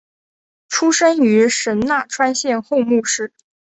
[0.67, 3.31] 出身于神奈川县厚木市。